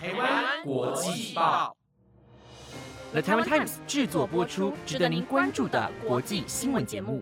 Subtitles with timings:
[0.00, 1.76] 台湾国际报
[3.10, 7.20] ，The Taiwan Times 制作播出，值得您关注的国际新闻节目。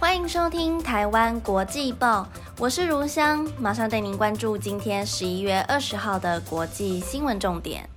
[0.00, 2.26] 欢迎收听台湾国际报，
[2.58, 7.88] 我是如香，马上带您关注今天十一月二十号的国际新闻重点。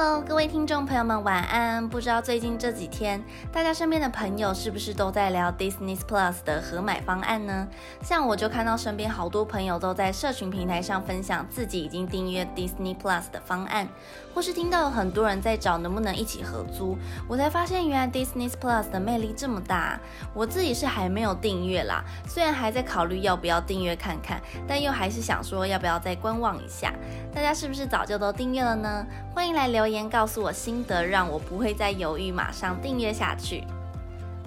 [0.00, 1.88] Hello，各位听众朋友们，晚安。
[1.88, 3.20] 不知道最近这几天，
[3.52, 7.66] 大家身边的朋友是不是都在聊 Disney Plus 的合买方案呢？
[8.00, 13.88] 像我就看到身边好多朋友都在社群平台上分享自己已经订阅 Disney Plus 的方案，
[14.32, 19.98] 或是听到有很多人在找能不能一起合租，我才发现原来 Disney Plus 的魅力这么大。
[20.32, 26.94] 我自己是还没有订阅啦，虽然还在考虑要不要订阅看看，但又还是想说要不要再观望一下。
[27.34, 29.04] 大家是不是早就都订阅了呢？
[29.34, 33.64] 欢迎来留言告诉我心得，让我不会再犹豫，马上订阅下去。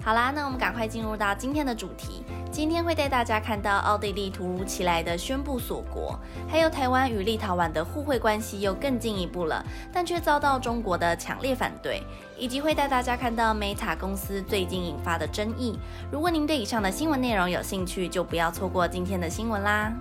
[0.04, 2.24] 好啦，那我们赶快进入到今天的主题。
[2.50, 6.18] 今天会带大家看到奥地利突如其来的宣布锁国，
[6.48, 12.02] 还有台湾与立陶宛的互惠关系又更进一步了，但却遭到中国的强烈反对，
[12.36, 15.78] 以及会带大家看到 Meta 公司最近引发的争议。
[16.10, 19.92] 如果您对以上的新闻内容有兴趣，就不要错过今天的新闻啦。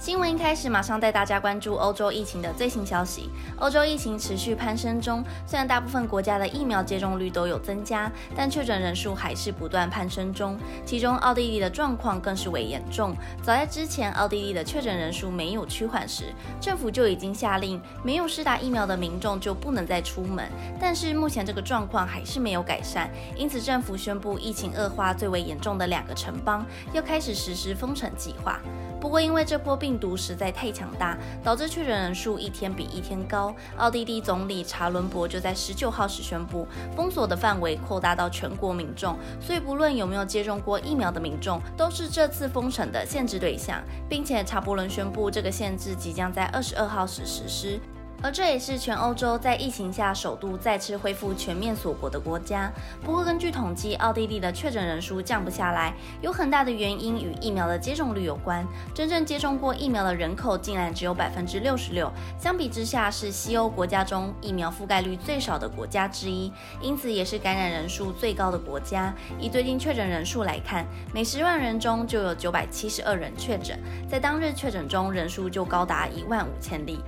[0.00, 3.28] 新闻一开始，马上带大家关注欧洲疫情的最新消息。
[3.58, 10.58] 欧洲疫情持续攀升中，虽然大部分国家的疫苗接种率都有增加，但确诊人数还是不断攀升中。
[10.86, 13.14] 其中，奥地利的状况更是为严重。
[13.42, 20.48] 早在之前，奥地利的确诊人数没有趋缓时，政府就已经下令，没有施打疫苗的民众就不能再出门。
[20.80, 28.58] 但是目前这个状况还是没有改善，因此政府宣布，疫情恶化最为严重的两个城邦要开始实施封城计划。
[29.00, 33.54] 不过，因为这波病毒实在太强大，导致确诊人数一天比一天高。
[33.76, 47.80] 奥地利总理查伦伯就在十九号时宣布，封锁的范围扩大到全国民众，所以不论有没有接种过疫苗的民众，都是这次封城的限制对象，并且查伯伦宣布，这个限制即将在二十二号时实施。
[48.22, 52.70] 而这也是全欧洲在疫情下首度再次恢复全面锁国的国家。
[53.02, 58.66] 不过，根据统计，奥地利的确诊人数降不下来，有很大的原因与疫苗的接种率有关。
[58.94, 69.14] 真正接种过疫苗的人口竟然只有百分之六十六，相比之下是西欧国家中疫苗覆盖率最少的国家之一，因此也是感染人数最高的国家。
[69.38, 77.00] 以最近确诊人数来看，每十万人中就有九百七十二人确诊，在当日确诊中人数就高达一万五千例。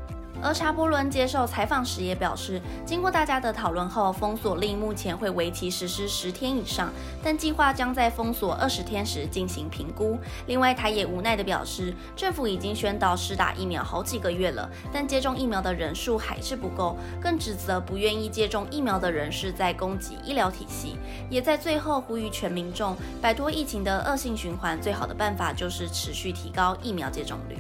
[0.43, 6.91] 而查伯伦接受采访时也表示，经过大家的讨论后，封锁令目前会为期实施十天以上，
[7.23, 10.19] 但计划将在封锁二十天时进行评估。
[10.47, 20.97] 另外，他也无奈地表示，政府已经宣导施打疫苗好几个月了，但接种疫苗的人数还是不够，更指责不愿意接种疫苗的人是在攻击医疗体系，
[21.31, 27.57] 也在最后呼吁全民众摆脱疫情的恶性循环，最好的办法就是持续提高疫苗接种率。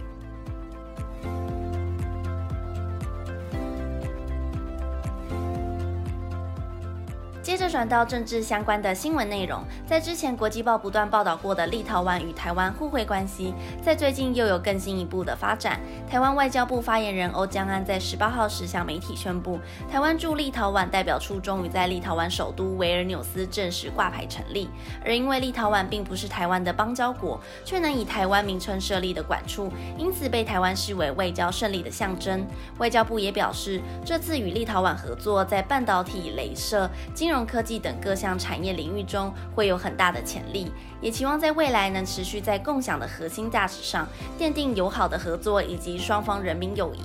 [7.72, 15.80] 转到政治相关的新闻内容，在之前国际报不断报道过的立陶宛与台湾互惠关系，在最近又有更进一步的发展。
[16.06, 19.58] 台湾外交部发言人欧江安在十八号时向媒体宣布，
[19.90, 24.68] 台湾驻立陶宛代表处终于在立陶宛首都维尔纽斯正式挂牌成立。
[25.02, 32.46] 而因为立陶宛并不是台湾的邦交国，却能以台湾名称设立的管处，因此被台湾视为外交胜利的象征。
[32.76, 44.06] 外交部也表示，这次与立陶宛合作，在半导体、镭射、金融科技等各项产业领域中会有很大的潜力，也期望在未来能持续在共享的核心价值上
[44.38, 47.00] 奠定友好的合作以及双方人民友谊。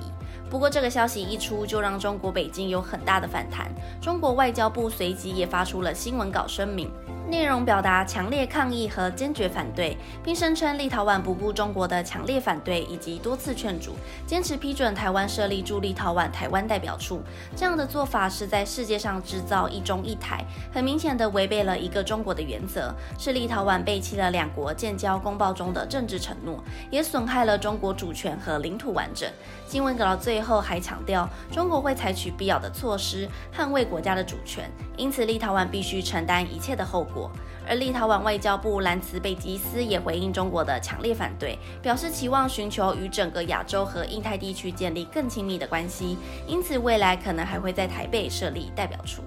[0.50, 3.70] 不过，这个消息一出，就让中国北京有很大的反弹。
[4.00, 6.90] 中国外交部随即也发出了新闻稿声明。
[7.30, 9.94] 内容表达强烈抗议和坚决反对，
[10.24, 13.92] 并声称立陶宛不顾中国的强烈反对以及多次劝阻，
[14.26, 17.20] 坚持批准台湾设立驻立陶宛台湾代表处。
[17.54, 20.42] 这样的做法是在世界上制造一中一台，
[20.72, 29.30] 很明显的违背了一个中国的原则，是立陶宛背弃了两国建交公报中的政治承诺，也损害了中国主权和领土完整。
[29.66, 37.28] 新闻稿最最后还强调，中国会采取必要的措施捍卫国家的主权，因此立陶宛必须承担一切的后果。
[37.68, 49.22] 而立陶宛外交部兰茨贝吉斯也回应中国的强烈反对，表示期望寻求与整个亚洲和印太地区建立更亲密的关系，因此未来可能还会在台北设立代表处。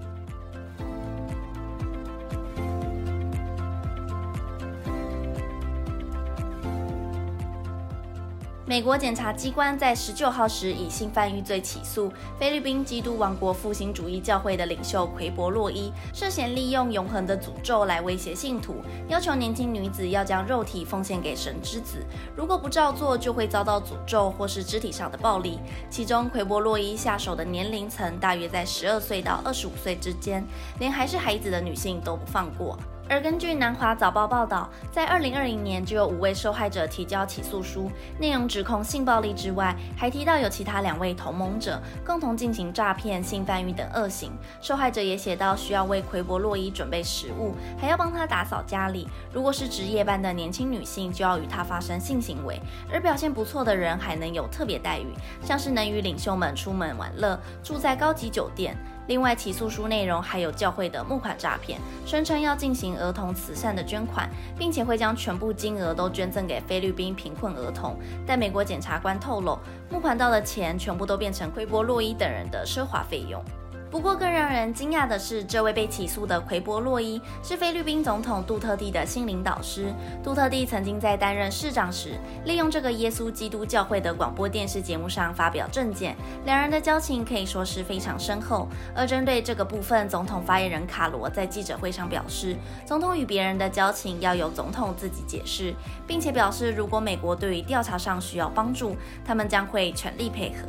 [8.72, 12.10] 美国检察机关在十九号时以性犯罪罪起诉
[12.40, 18.76] 菲律宾基督王国复兴主义教会的领袖奎博洛伊，涉嫌利用永恒的诅咒来威胁信徒，
[19.10, 21.98] 要求年轻女子要将肉体奉献给神之子，
[22.34, 25.60] 如果不照做，就会遭到诅咒或是肢体上的暴力。
[25.90, 30.48] 其中，奎博洛伊下手的年龄层大约在十二岁到二十五岁之间，
[30.80, 32.80] 连还是孩子的女性都不放过。
[33.12, 44.32] 而根据南华早报报道，在二零二零年就有五位受害者提交起诉书，内容指控性暴力之外，还提到有其他两位同盟者共同进行诈骗、性贩运等恶行。
[44.62, 49.06] 受害者也写到需要为奎博洛伊准备食物，还要帮他打扫家里。
[49.34, 52.58] 如果是值夜班的年轻女性，就要与他发生性行为。
[52.90, 55.08] 而表现不错的人还能有特别待遇，
[55.44, 58.74] 像是能与领袖们出门玩乐，住在高级酒店。
[59.08, 67.98] 另外，起诉书内容还有教会的募款诈骗，声称要进行儿童慈善的捐款，并且会将全部金额都捐赠给菲律宾贫困儿童。
[68.26, 69.60] 但美国检察官透露，
[69.90, 73.44] 募款到的钱全部都变成奎波洛伊等人的奢华费用。
[73.92, 79.94] 不过，更让人惊讶的是，这位被起诉的奎波洛伊是菲律宾总统杜特地的心灵导师。
[80.24, 86.16] 杜特地曾经在担任市长时，利用这个耶稣基督教会的广播电视节目上发表政见，
[86.46, 88.66] 两人的交情可以说是非常深厚。
[88.96, 92.56] 而针对这个部分，总统发言人卡罗在记者会上表示，
[92.86, 95.76] 总统与别人的交情要由总统自己解释，
[96.08, 98.96] 并且表示，如果美国对于调查上需要帮助，
[99.26, 100.66] 他们将会全力配合。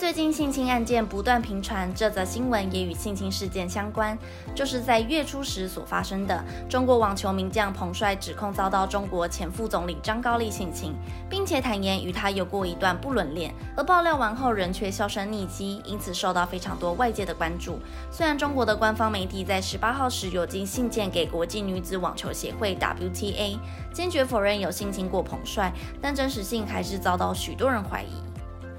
[0.00, 4.16] 最近性侵案件不断频传，这则新闻也与性侵事件相关，
[4.54, 10.94] 就是在月初时所发生的中国网球名将彭帅指控遭到中国前副总理张高丽性侵，
[11.28, 17.78] 并且坦言与他有过一段不伦恋，而爆料完后人却销声匿迹，因此受到非常多外界的关注。
[18.10, 23.58] 虽然中国的官方媒体在十八号时有寄信件给国际女子网球协会 WTA，
[23.92, 25.70] 坚决否认有性侵过彭帅，
[26.00, 28.29] 但真实性还是遭到许多人怀疑。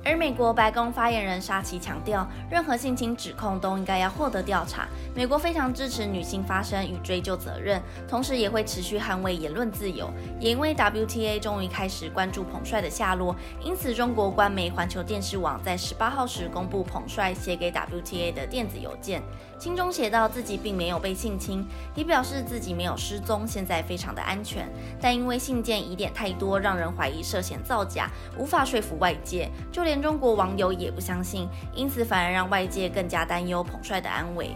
[0.03, 4.88] 而美国白宫发言人沙奇强调，任何性侵指控都应该要获得调查。
[5.13, 10.12] 美国非常支持女性发声与追究责任，同时也会持续捍卫言论自由。
[10.39, 19.21] 也因为 WTA 终于开始关注彭帅的下落，因此中国官媒环球电视网在十八号时公布彭帅写给 WTA 的电子邮件，
[19.59, 21.63] 信中写到自己并没有被性侵，
[21.94, 24.68] 也表示自己没有失踪，现在非常的安全。
[25.00, 29.91] 但因为信件疑点太多，让人怀疑涉嫌造假，无法说服外界，就连。
[29.92, 34.52] 连中国网友也不相信，因此反而让外界更加担忧彭帅的安危。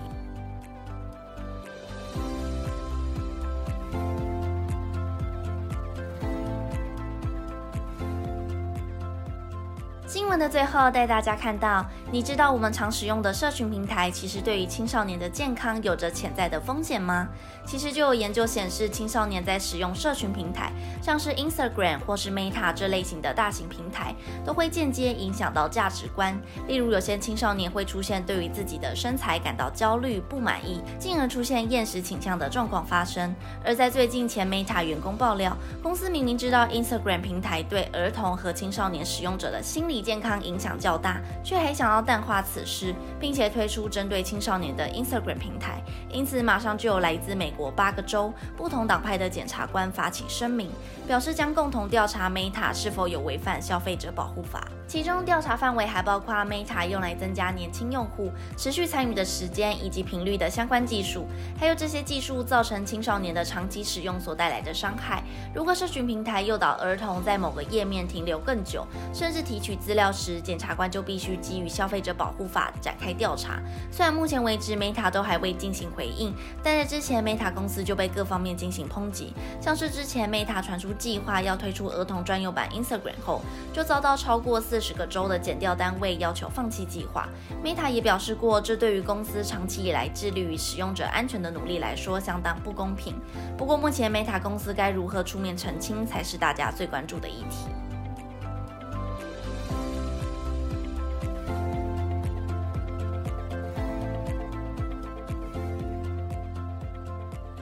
[10.38, 17.28] 的最后带大家看到，你知道我们常使用的社群平台，其实对于青少年的健康有着潜在的风险吗？
[17.66, 20.72] 其实就有研究显示，青少年在使用社群平台，
[21.02, 24.16] 像是 Instagram 或是 Meta 这类型的大型平台，
[24.46, 26.40] 都会间接影响到价值观。
[26.68, 33.34] 例如，有些青少年会出现对于自己的身材感到焦虑、不满意，进而出现厌食倾向的状况发生。
[33.64, 45.82] 而在最近前 Meta 员工爆料，公司明明知道 Instagram 平台对儿童和青少年使用者的心理健康影响较大，却还想要淡化此事，并且推出针对青少年的 Instagram 平台。
[46.12, 47.56] 因此，马上就有来自美。
[47.56, 50.70] 国八个州不同党派的检察官发起声明，
[51.08, 54.68] 表示将共同调查 Meta 是否有违反消费者保护法。
[54.88, 61.26] 其中调查范围还包括 Meta 用来增加年轻用户持续参与的时间以及频率的相关技术，
[61.60, 65.24] 还有这些技术造成青少年的长期使用所带来的伤害。
[65.56, 73.60] 如果社群平台诱导儿童在某个页面停留更久，甚至提取资料时，检察官就必须基于消费者保护法展开调查。
[73.92, 83.42] 虽然目前为止 Meta 都还未进行回应，但在之前 Meta 公司就被各方面进行抨击，像是之前 Meta 传出计划要推出儿童专用版 Instagram 后，
[83.74, 84.75] 就遭到超过四。
[84.76, 87.30] 四十个州的减调单位要求放弃计划。
[87.64, 93.16] Meta 也表示过，这对于公司长期以来致力于使用者安全的努力来说相当不公平。
[93.58, 97.70] 不过，目前 Meta 公司该如何出面澄清，才是大家最关注的议题。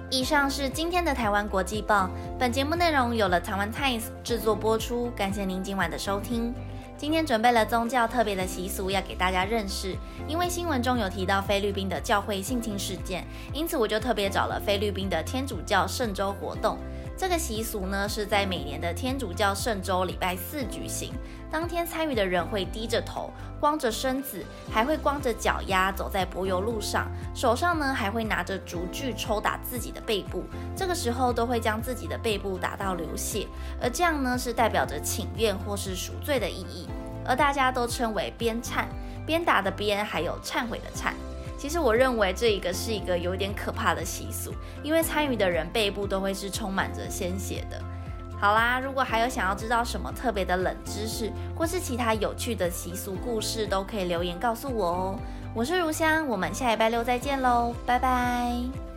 [0.09, 2.09] 以上是今天的台湾国际报。
[2.39, 6.51] 本节目内容有了台湾 Times 制作播出，感谢您今晚的收听。
[7.03, 9.93] 今天准备了宗教特别的习俗要给大家认识，
[10.25, 16.77] 因为新闻中有提到菲律宾的教会性侵事件，因此我就特别找了菲律宾的天主教圣周活动。
[17.15, 21.13] 这个习俗呢是在每年的天主教圣周礼拜四举行。
[21.51, 30.43] 当天参与的人会低着头，光着身子，还会光着脚丫走在柏油路上，手上呢还会拿着竹锯抽打自己的背部。
[30.75, 33.47] 这个时候都会将自己的背部打到流血，
[33.79, 36.89] 而这样呢是代表着请愿或是赎罪的意义。
[37.23, 38.85] 而大家都称为鞭忏，
[39.25, 41.13] 鞭打的鞭，还有忏悔的忏。
[41.63, 44.53] 其实我认为这一个是一个有点可怕的习俗，
[44.83, 47.81] 因为参与的人背部都会是充满着鲜血的。
[48.37, 55.19] 好啦，如果还有想要知道什么特别的冷知识，或是其他有趣的习俗故事，都可以留言告诉我哦。
[55.55, 58.92] 我是如香，我们下礼拜六再见喽，拜拜。